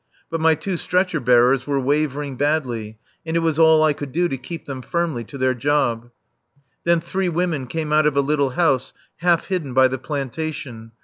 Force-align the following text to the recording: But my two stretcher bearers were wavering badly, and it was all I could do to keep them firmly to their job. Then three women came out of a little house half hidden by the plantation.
But 0.31 0.39
my 0.41 0.55
two 0.55 0.77
stretcher 0.77 1.19
bearers 1.19 1.67
were 1.67 1.79
wavering 1.79 2.35
badly, 2.35 2.97
and 3.23 3.37
it 3.37 3.41
was 3.41 3.59
all 3.59 3.83
I 3.83 3.93
could 3.93 4.11
do 4.11 4.27
to 4.29 4.35
keep 4.35 4.65
them 4.65 4.81
firmly 4.81 5.23
to 5.25 5.37
their 5.37 5.53
job. 5.53 6.09
Then 6.85 6.99
three 6.99 7.29
women 7.29 7.67
came 7.67 7.93
out 7.93 8.07
of 8.07 8.17
a 8.17 8.21
little 8.21 8.49
house 8.49 8.93
half 9.17 9.45
hidden 9.45 9.75
by 9.75 9.87
the 9.89 9.99
plantation. 9.99 10.93